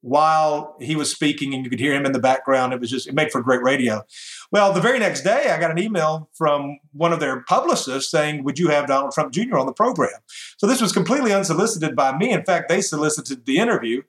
[0.00, 2.72] while he was speaking and you could hear him in the background.
[2.72, 4.04] It was just, it made for great radio.
[4.52, 8.44] Well, the very next day, I got an email from one of their publicists saying,
[8.44, 9.58] Would you have Donald Trump Jr.
[9.58, 10.20] on the program?
[10.56, 12.30] So this was completely unsolicited by me.
[12.30, 14.02] In fact, they solicited the interview.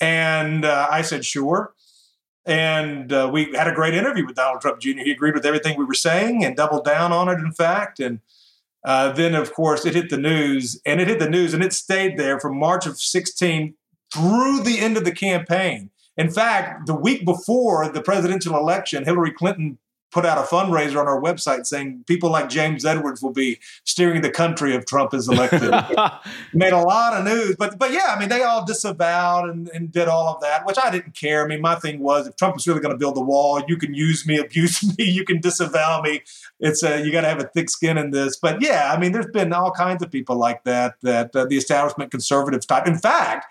[0.00, 1.74] And uh, I said, sure.
[2.44, 4.98] And uh, we had a great interview with Donald Trump Jr.
[5.04, 8.00] He agreed with everything we were saying and doubled down on it, in fact.
[8.00, 8.18] And
[8.84, 11.72] uh, then, of course, it hit the news and it hit the news and it
[11.72, 13.74] stayed there from March of 16
[14.12, 15.90] through the end of the campaign.
[16.16, 19.78] In fact, the week before the presidential election, Hillary Clinton
[20.12, 24.20] put out a fundraiser on our website saying people like James Edwards will be steering
[24.20, 25.70] the country if Trump is elected.
[26.52, 29.90] Made a lot of news, but but yeah, I mean they all disavowed and, and
[29.90, 31.42] did all of that, which I didn't care.
[31.42, 33.78] I mean, my thing was if Trump was really going to build the wall, you
[33.78, 36.22] can use me, abuse me, you can disavow me.
[36.60, 38.36] It's a, you got to have a thick skin in this.
[38.36, 41.56] But yeah, I mean, there's been all kinds of people like that that uh, the
[41.56, 42.86] establishment conservatives type.
[42.86, 43.46] In fact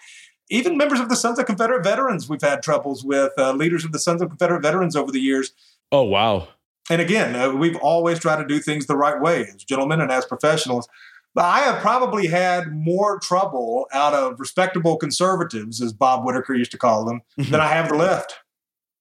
[0.51, 3.93] even members of the Sons of Confederate Veterans, we've had troubles with uh, leaders of
[3.93, 5.53] the Sons of Confederate Veterans over the years.
[5.93, 6.49] Oh, wow.
[6.89, 10.11] And again, uh, we've always tried to do things the right way as gentlemen and
[10.11, 10.89] as professionals.
[11.33, 16.71] But I have probably had more trouble out of respectable conservatives, as Bob Whitaker used
[16.71, 17.49] to call them, mm-hmm.
[17.49, 18.35] than I have the left.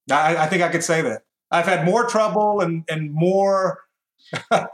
[0.08, 1.22] I, I, think I could say that.
[1.50, 3.80] I've had more trouble and, and more,
[4.52, 4.68] I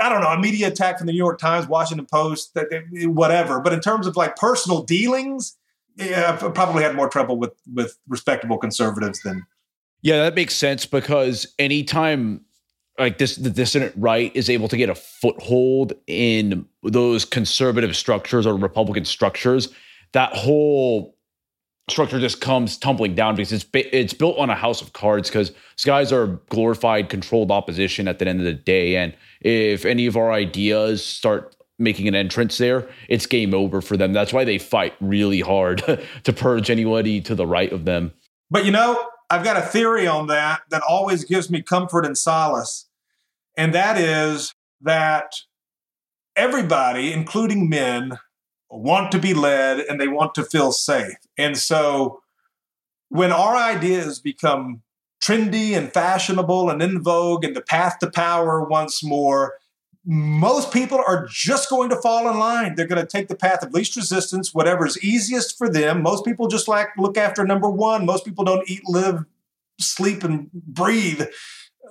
[0.00, 2.56] don't know, a media attack from the New York Times, Washington Post,
[3.04, 3.60] whatever.
[3.60, 5.56] But in terms of like personal dealings,
[5.98, 9.44] yeah, probably had more trouble with with respectable conservatives than.
[10.02, 12.44] Yeah, that makes sense because anytime
[12.98, 18.46] like this the dissident right is able to get a foothold in those conservative structures
[18.46, 19.68] or republican structures
[20.12, 21.16] that whole
[21.88, 25.50] structure just comes tumbling down because it's it's built on a house of cards because
[25.50, 30.06] these guys are glorified controlled opposition at the end of the day and if any
[30.06, 34.12] of our ideas start making an entrance there, it's game over for them.
[34.12, 35.82] That's why they fight really hard
[36.24, 38.12] to purge anybody to the right of them.
[38.50, 42.16] But you know, I've got a theory on that that always gives me comfort and
[42.16, 42.86] solace.
[43.56, 45.32] And that is that
[46.36, 48.18] everybody, including men,
[48.70, 51.16] want to be led and they want to feel safe.
[51.36, 52.22] And so
[53.08, 54.82] when our ideas become
[55.22, 59.54] trendy and fashionable and in vogue and the path to power once more,
[60.10, 62.74] most people are just going to fall in line.
[62.74, 66.02] They're going to take the path of least resistance, whatever is easiest for them.
[66.02, 68.06] Most people just like look after number one.
[68.06, 69.26] Most people don't eat, live,
[69.78, 71.26] sleep, and breathe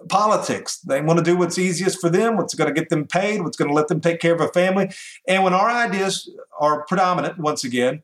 [0.10, 0.80] politics.
[0.80, 3.56] They want to do what's easiest for them, what's going to get them paid, what's
[3.56, 4.90] going to let them take care of a family.
[5.28, 6.28] And when our ideas
[6.60, 8.02] are predominant, once again,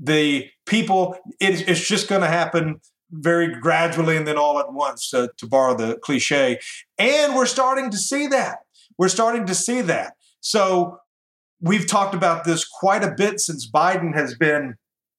[0.00, 5.30] the people, it's just going to happen very gradually and then all at once, to
[5.42, 6.60] borrow the cliche.
[6.98, 8.58] And we're starting to see that
[8.98, 10.14] we're starting to see that.
[10.40, 10.98] So
[11.60, 14.76] we've talked about this quite a bit since Biden has been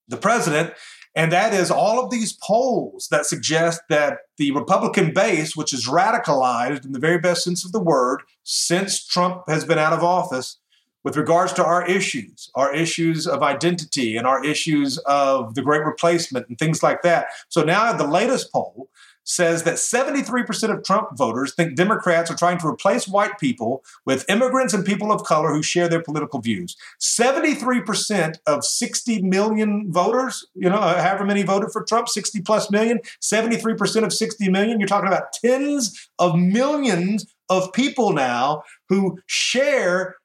[0.08, 0.74] the president.
[1.16, 5.88] And that is all of these polls that suggest that the Republican base, which is
[5.88, 10.04] radicalized in the very best sense of the word since Trump has been out of
[10.04, 10.60] office,
[11.04, 15.86] with regards to our issues, our issues of identity and our issues of the great
[15.86, 17.28] replacement and things like that.
[17.48, 18.90] So now the latest poll
[19.28, 24.28] says that 73% of Trump voters think Democrats are trying to replace white people with
[24.30, 26.78] immigrants and people of color who share their political views.
[27.02, 32.72] 73% of 60 million voters, you know, uh, however many voted for Trump, 60 plus
[32.72, 39.20] million, 73% of 60 million, you're talking about tens of millions of people now who
[39.26, 40.16] share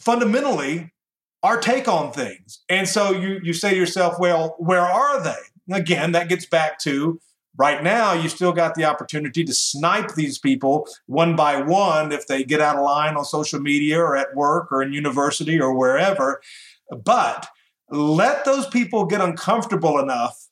[0.00, 0.92] fundamentally
[1.44, 2.64] our take on things.
[2.68, 5.36] And so you you say to yourself, well, where are they?
[5.72, 7.20] Again, that gets back to
[7.56, 12.26] Right now, you still got the opportunity to snipe these people one by one if
[12.26, 15.76] they get out of line on social media or at work or in university or
[15.76, 16.40] wherever.
[16.90, 17.46] But
[17.90, 20.48] let those people get uncomfortable enough,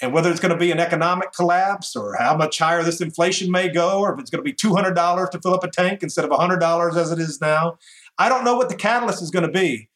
[0.00, 3.52] and whether it's going to be an economic collapse or how much higher this inflation
[3.52, 6.24] may go, or if it's going to be $200 to fill up a tank instead
[6.24, 7.78] of $100 as it is now,
[8.18, 9.90] I don't know what the catalyst is going to be.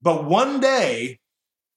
[0.00, 1.18] But one day,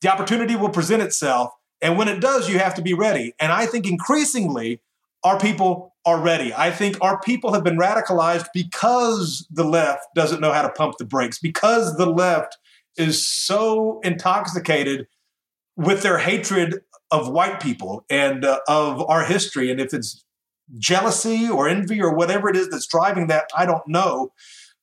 [0.02, 1.52] the opportunity will present itself
[1.86, 3.36] and when it does, you have to be ready.
[3.40, 4.82] And I think increasingly,
[5.24, 6.52] our people are ready.
[6.52, 10.98] I think our people have been radicalized because the left doesn't know how to pump
[10.98, 12.58] the brakes, because the left
[12.98, 15.06] is so intoxicated
[15.78, 19.70] with their hatred of white people and uh, of our history.
[19.70, 20.26] And if it's
[20.80, 24.34] jealousy or envy or whatever it is that's driving that, I don't know.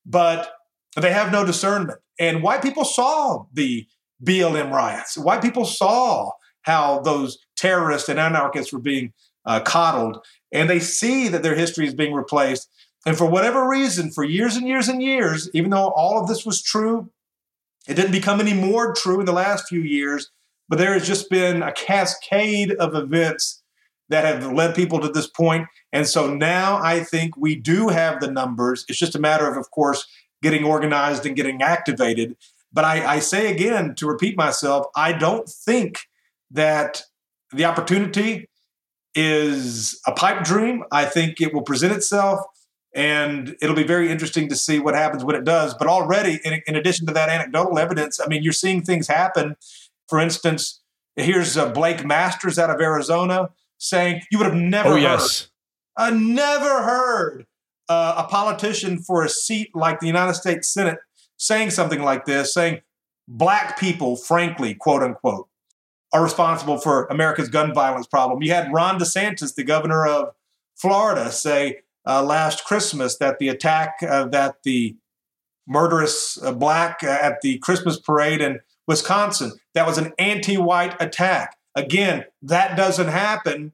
[0.07, 0.53] But
[0.95, 1.99] they have no discernment.
[2.21, 3.89] And white people saw the
[4.25, 5.19] BLM riots.
[5.19, 6.31] White people saw
[6.63, 9.13] how those terrorists and anarchists were being
[9.45, 12.69] uh, coddled, and they see that their history is being replaced.
[13.05, 16.47] And for whatever reason, for years and years and years, even though all of this
[16.47, 17.11] was true,
[17.89, 20.31] it didn't become any more true in the last few years.
[20.69, 23.63] But there has just been a cascade of events
[24.09, 25.67] that have led people to this point.
[25.93, 28.85] And so now I think we do have the numbers.
[28.89, 30.07] It's just a matter of, of course,
[30.43, 32.37] getting organized and getting activated.
[32.73, 36.07] But I, I say again, to repeat myself, I don't think
[36.53, 37.03] that
[37.53, 38.49] the opportunity
[39.15, 40.85] is a pipe dream.
[40.91, 42.41] I think it will present itself
[42.95, 45.75] and it'll be very interesting to see what happens when it does.
[45.75, 49.57] But already, in, in addition to that anecdotal evidence, I mean, you're seeing things happen.
[50.09, 50.83] For instance,
[51.17, 55.03] here's uh, Blake Masters out of Arizona saying, You would have never oh, heard.
[55.03, 55.49] Yes.
[55.97, 57.47] I never heard
[57.89, 60.99] uh, a politician for a seat like the United States Senate
[61.37, 62.81] saying something like this, saying
[63.27, 65.49] black people, frankly, quote unquote,
[66.13, 68.43] are responsible for America's gun violence problem.
[68.43, 70.35] You had Ron DeSantis, the governor of
[70.75, 74.97] Florida, say uh, last Christmas that the attack uh, that the
[75.67, 81.57] murderous uh, black uh, at the Christmas parade in Wisconsin that was an anti-white attack.
[81.75, 83.73] Again, that doesn't happen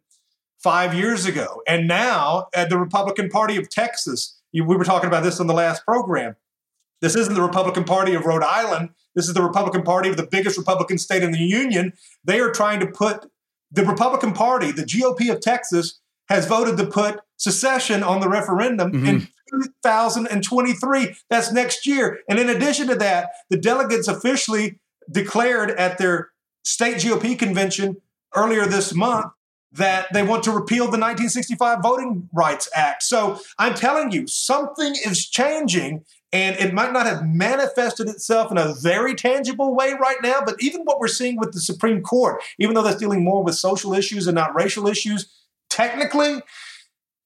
[0.58, 1.62] five years ago.
[1.66, 5.54] And now, at the Republican Party of Texas, we were talking about this on the
[5.54, 6.36] last program.
[7.00, 8.90] This isn't the Republican Party of Rhode Island.
[9.18, 11.92] This is the Republican Party of the biggest Republican state in the union.
[12.22, 13.28] They are trying to put
[13.72, 18.92] the Republican Party, the GOP of Texas, has voted to put secession on the referendum
[18.92, 19.06] mm-hmm.
[19.06, 19.20] in
[19.82, 21.16] 2023.
[21.30, 22.20] That's next year.
[22.28, 24.78] And in addition to that, the delegates officially
[25.10, 26.30] declared at their
[26.62, 27.96] state GOP convention
[28.36, 29.32] earlier this month
[29.72, 33.02] that they want to repeal the 1965 Voting Rights Act.
[33.02, 36.04] So I'm telling you, something is changing.
[36.32, 40.56] And it might not have manifested itself in a very tangible way right now, but
[40.60, 43.94] even what we're seeing with the Supreme Court, even though that's dealing more with social
[43.94, 45.32] issues and not racial issues,
[45.70, 46.42] technically,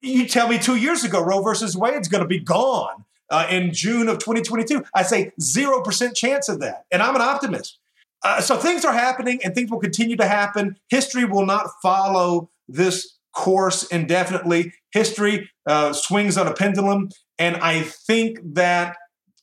[0.01, 3.73] you tell me two years ago Roe versus Wade's going to be gone uh, in
[3.73, 4.85] June of 2022.
[4.95, 6.85] I say 0% chance of that.
[6.93, 7.79] And I'm an optimist.
[8.23, 10.77] Uh, so things are happening and things will continue to happen.
[10.91, 14.73] History will not follow this course indefinitely.
[14.93, 17.09] History uh, swings on a pendulum.
[17.43, 18.97] And I think that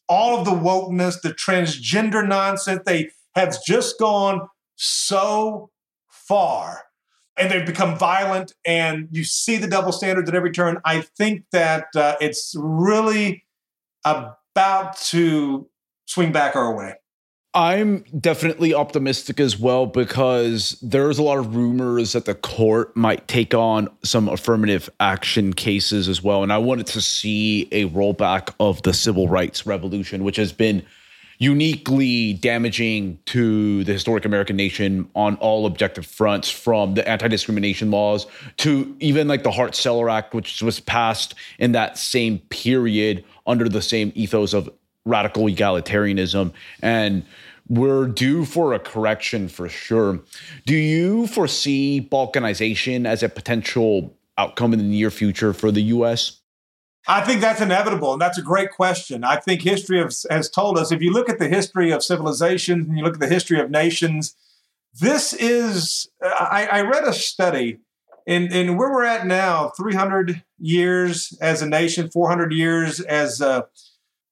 [0.08, 5.70] all of the wokeness, the transgender nonsense, they have just gone so
[6.08, 6.84] far
[7.36, 10.78] and they've become violent and you see the double standards at every turn.
[10.86, 13.44] I think that uh, it's really
[14.06, 15.68] about to
[16.06, 16.94] swing back our way.
[17.54, 23.28] I'm definitely optimistic as well because there's a lot of rumors that the court might
[23.28, 26.44] take on some affirmative action cases as well.
[26.44, 30.86] And I wanted to see a rollback of the civil rights revolution, which has been
[31.40, 37.90] uniquely damaging to the historic American nation on all objective fronts, from the anti discrimination
[37.90, 43.24] laws to even like the Hart Celler Act, which was passed in that same period
[43.48, 44.70] under the same ethos of
[45.10, 46.54] radical egalitarianism.
[46.82, 47.26] And
[47.68, 50.20] we're due for a correction for sure.
[50.66, 56.40] Do you foresee balkanization as a potential outcome in the near future for the US?
[57.08, 59.24] I think that's inevitable, and that's a great question.
[59.24, 62.88] I think history has, has told us if you look at the history of civilizations
[62.88, 64.36] and you look at the history of nations,
[65.00, 67.80] this is, I, I read a study
[68.28, 73.68] in, in where we're at now 300 years as a nation, 400 years as a,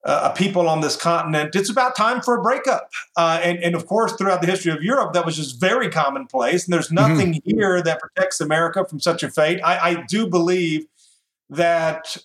[0.08, 1.54] a people on this continent.
[1.54, 2.90] It's about time for a breakup.
[3.18, 6.66] Uh, and, and of course, throughout the history of Europe, that was just very commonplace.
[6.66, 6.96] And there's mm-hmm.
[6.96, 7.58] nothing mm-hmm.
[7.58, 9.60] here that protects America from such a fate.
[9.64, 10.86] I, I do believe
[11.50, 12.18] that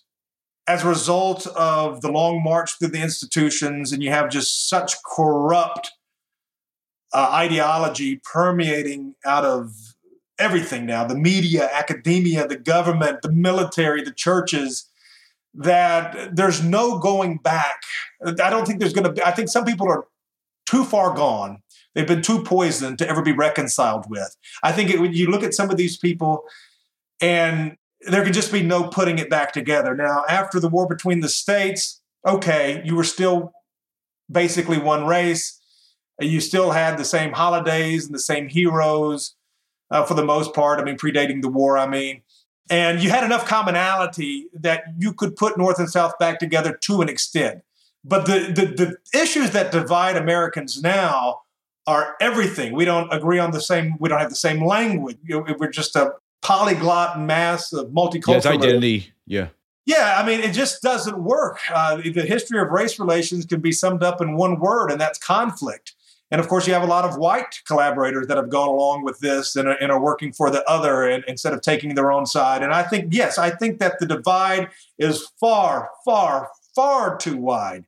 [0.69, 4.95] as a result of the long march through the institutions, and you have just such
[5.03, 5.91] corrupt
[7.13, 9.73] uh, ideology permeating out of
[10.39, 14.89] everything now the media, academia, the government, the military, the churches
[15.55, 17.83] that there's no going back.
[18.25, 20.07] I don't think there's going to be, I think some people are
[20.67, 21.63] too far gone.
[21.95, 24.35] They've been too poisoned to ever be reconciled with.
[24.63, 26.45] I think it, when you look at some of these people
[27.21, 29.95] and there could just be no putting it back together.
[29.95, 33.53] Now, after the war between the states, okay, you were still
[34.31, 35.61] basically one race.
[36.21, 39.35] You still had the same holidays and the same heroes
[39.91, 40.81] uh, for the most part.
[40.81, 42.23] I mean, predating the war, I mean.
[42.71, 47.03] And you had enough commonality that you could put North and South back together to
[47.03, 47.63] an extent.
[48.05, 51.43] But the, the, the issues that divide Americans now
[51.87, 52.73] are everything.
[52.73, 55.19] We don't agree on the same, we don't have the same language.
[55.29, 58.45] We're just a polyglot mass of multicultural.
[58.45, 59.13] Yeah, identity.
[59.27, 59.49] Yeah.
[59.85, 61.59] Yeah, I mean, it just doesn't work.
[61.73, 65.19] Uh, the history of race relations can be summed up in one word, and that's
[65.19, 65.95] conflict.
[66.33, 69.19] And of course, you have a lot of white collaborators that have gone along with
[69.21, 72.25] this and are, and are working for the other and, instead of taking their own
[72.25, 72.63] side.
[72.63, 77.85] And I think, yes, I think that the divide is far, far, far too wide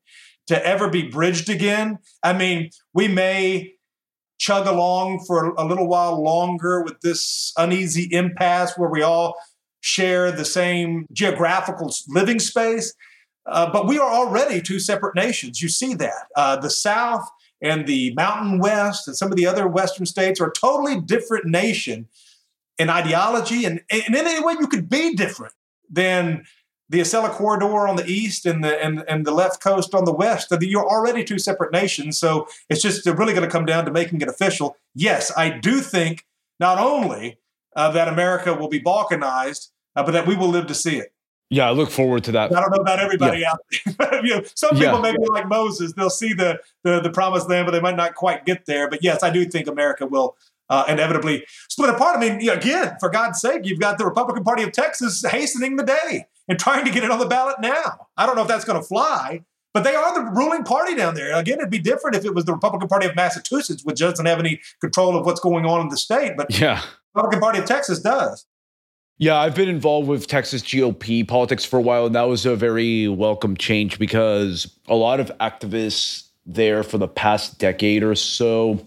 [0.47, 1.99] to ever be bridged again.
[2.23, 3.73] I mean, we may
[4.37, 9.37] chug along for a little while longer with this uneasy impasse where we all
[9.81, 12.93] share the same geographical living space.
[13.47, 15.63] Uh, but we are already two separate nations.
[15.63, 16.27] You see that.
[16.37, 17.27] Uh, the South
[17.63, 21.47] and the Mountain West and some of the other Western states are a totally different
[21.47, 22.09] nation
[22.79, 25.55] in ideology and, and in any way you could be different
[25.89, 26.45] than
[26.89, 30.13] the Acela corridor on the east and the and, and the left coast on the
[30.13, 30.53] west.
[30.61, 34.21] You're already two separate nations, so it's just really going to come down to making
[34.21, 34.77] it official.
[34.95, 36.27] Yes, I do think
[36.61, 37.39] not only
[37.75, 41.14] uh, that America will be balkanized, uh, but that we will live to see it.
[41.55, 42.55] Yeah, I look forward to that.
[42.55, 43.53] I don't know about everybody yeah.
[43.53, 43.61] out
[44.11, 44.25] there.
[44.25, 45.01] you know, some people yeah.
[45.01, 48.45] maybe like Moses, they'll see the, the the promised land, but they might not quite
[48.45, 48.91] get there.
[48.91, 50.37] But yes, I do think America will
[50.69, 52.17] uh, inevitably split apart.
[52.17, 55.85] I mean, again, for God's sake, you've got the Republican Party of Texas hastening the
[55.85, 58.09] day and trying to get it on the ballot now.
[58.17, 61.15] I don't know if that's going to fly, but they are the ruling party down
[61.15, 61.37] there.
[61.37, 64.41] Again, it'd be different if it was the Republican Party of Massachusetts, which doesn't have
[64.41, 66.33] any control of what's going on in the state.
[66.37, 66.83] But yeah,
[67.15, 68.45] Republican Party of Texas does.
[69.17, 72.57] Yeah, I've been involved with Texas GOP politics for a while, and that was a
[72.57, 78.85] very welcome change because a lot of activists there for the past decade or so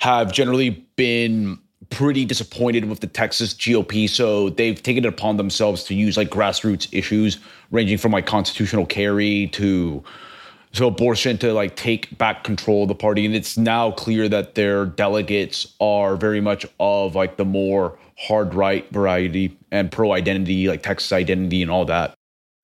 [0.00, 4.08] have generally been pretty disappointed with the Texas GOP.
[4.08, 7.38] So they've taken it upon themselves to use like grassroots issues,
[7.70, 10.04] ranging from like constitutional carry to
[10.72, 13.24] so abortion to like take back control of the party.
[13.24, 18.54] And it's now clear that their delegates are very much of like the more hard
[18.54, 22.14] right variety and pro identity, like Texas identity and all that.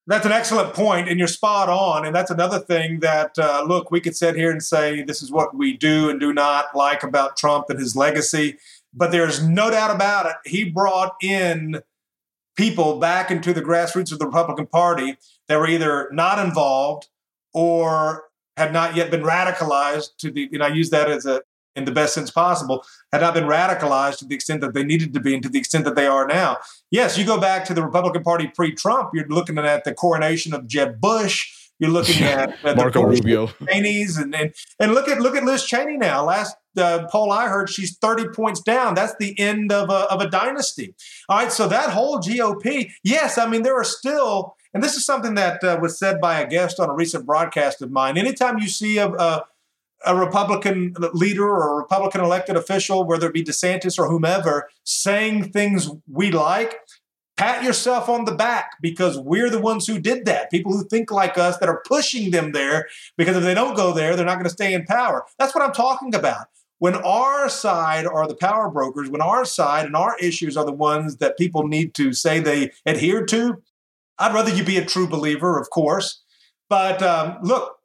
[0.07, 2.05] That's an excellent point, and you're spot on.
[2.05, 5.31] And that's another thing that, uh, look, we could sit here and say this is
[5.31, 8.59] what we do and do not like about Trump and his legacy.
[8.93, 10.35] But there's no doubt about it.
[10.45, 11.81] He brought in
[12.55, 17.07] people back into the grassroots of the Republican Party that were either not involved
[17.55, 18.25] or
[18.57, 21.41] had not yet been radicalized to the, and I use that as a
[21.75, 25.13] in the best sense possible, had not been radicalized to the extent that they needed
[25.13, 26.57] to be and to the extent that they are now.
[26.89, 30.67] Yes, you go back to the Republican Party pre-Trump, you're looking at the coronation of
[30.67, 31.51] Jeb Bush.
[31.77, 35.65] You're looking at, at Marco Rubio, Cheney's, and, and and look at look at Liz
[35.65, 36.23] Cheney now.
[36.23, 38.95] Last uh, poll I heard, she's 30 points down.
[38.95, 40.95] That's the end of a, of a dynasty.
[41.27, 45.05] All right, so that whole GOP, yes, I mean there are still, and this is
[45.05, 48.17] something that uh, was said by a guest on a recent broadcast of mine.
[48.17, 49.45] Anytime you see a, a
[50.05, 55.51] a Republican leader or a Republican elected official, whether it be DeSantis or whomever, saying
[55.51, 56.77] things we like,
[57.37, 60.51] pat yourself on the back because we're the ones who did that.
[60.51, 63.93] People who think like us that are pushing them there because if they don't go
[63.93, 65.25] there, they're not going to stay in power.
[65.39, 66.47] That's what I'm talking about.
[66.79, 70.73] When our side are the power brokers, when our side and our issues are the
[70.73, 73.61] ones that people need to say they adhere to,
[74.17, 76.21] I'd rather you be a true believer, of course.
[76.69, 77.77] But um, look,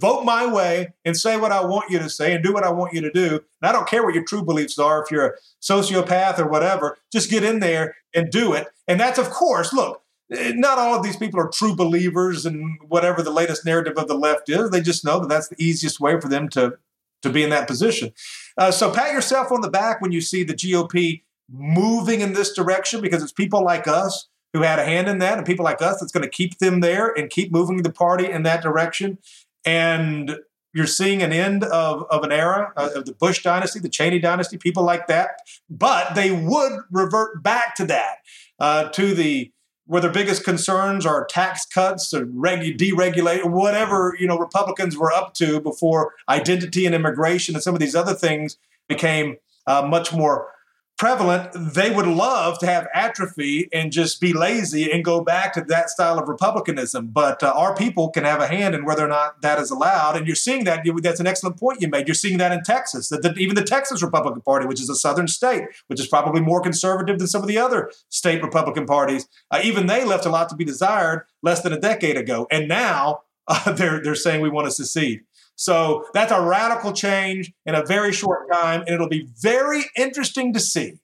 [0.00, 2.70] vote my way and say what I want you to say and do what I
[2.70, 3.40] want you to do.
[3.60, 5.32] And I don't care what your true beliefs are, if you're a
[5.62, 8.68] sociopath or whatever, just get in there and do it.
[8.88, 13.22] And that's, of course, look, not all of these people are true believers and whatever
[13.22, 14.70] the latest narrative of the left is.
[14.70, 16.78] They just know that that's the easiest way for them to,
[17.22, 18.12] to be in that position.
[18.56, 22.52] Uh, so pat yourself on the back when you see the GOP moving in this
[22.52, 25.82] direction because it's people like us who had a hand in that and people like
[25.82, 29.18] us that's going to keep them there and keep moving the party in that direction
[29.66, 30.38] and
[30.74, 34.18] you're seeing an end of, of an era uh, of the Bush dynasty, the Cheney
[34.18, 35.38] dynasty, people like that.
[35.70, 38.16] But they would revert back to that,
[38.58, 39.52] uh, to the
[39.86, 45.12] where their biggest concerns are tax cuts or regu- deregulate, whatever you know Republicans were
[45.12, 48.56] up to before identity and immigration and some of these other things
[48.88, 49.36] became
[49.66, 50.48] uh, much more
[50.96, 55.60] prevalent, they would love to have atrophy and just be lazy and go back to
[55.62, 57.08] that style of republicanism.
[57.08, 60.16] But uh, our people can have a hand in whether or not that is allowed.
[60.16, 60.86] And you're seeing that.
[61.02, 62.06] That's an excellent point you made.
[62.06, 63.08] You're seeing that in Texas.
[63.08, 66.40] That, that even the Texas Republican Party, which is a southern state, which is probably
[66.40, 70.30] more conservative than some of the other state Republican parties, uh, even they left a
[70.30, 72.46] lot to be desired less than a decade ago.
[72.50, 75.22] And now uh, they're they're saying we want to secede.
[75.56, 78.80] So that's a radical change in a very short time.
[78.80, 80.94] And it'll be very interesting to see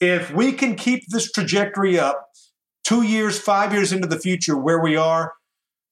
[0.00, 2.28] if we can keep this trajectory up
[2.84, 5.32] two years, five years into the future where we are.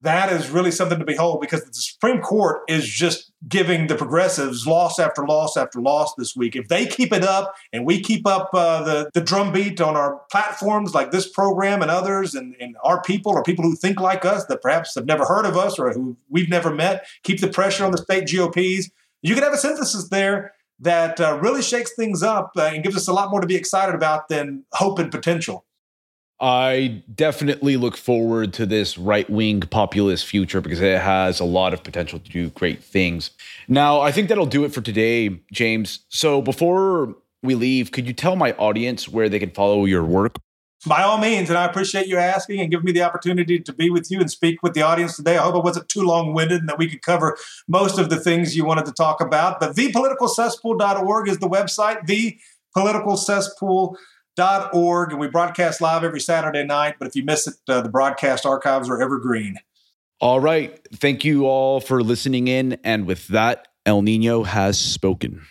[0.02, 4.66] That is really something to behold because the Supreme Court is just giving the progressives
[4.66, 6.54] loss after loss after loss this week.
[6.54, 10.20] If they keep it up and we keep up uh, the, the drumbeat on our
[10.30, 14.24] platforms like this program and others, and, and our people or people who think like
[14.24, 17.48] us that perhaps have never heard of us or who we've never met, keep the
[17.48, 18.90] pressure on the state GOPs,
[19.22, 22.96] you can have a synthesis there that uh, really shakes things up uh, and gives
[22.96, 25.64] us a lot more to be excited about than hope and potential.
[26.42, 31.72] I definitely look forward to this right wing populist future because it has a lot
[31.72, 33.30] of potential to do great things.
[33.68, 36.00] Now, I think that'll do it for today, James.
[36.08, 37.14] So before
[37.44, 40.34] we leave, could you tell my audience where they can follow your work?
[40.84, 43.88] By all means, and I appreciate you asking and giving me the opportunity to be
[43.88, 45.38] with you and speak with the audience today.
[45.38, 47.38] I hope it wasn't too long winded and that we could cover
[47.68, 49.60] most of the things you wanted to talk about.
[49.60, 52.36] But thepoliticalcesspool.org is the website,
[52.76, 53.98] thepoliticalcesspool.org
[54.72, 56.96] org, and we broadcast live every Saturday night.
[56.98, 59.56] But if you miss it, uh, the broadcast archives are evergreen.
[60.20, 60.78] All right.
[60.94, 62.78] Thank you all for listening in.
[62.84, 65.42] And with that, El Nino has spoken.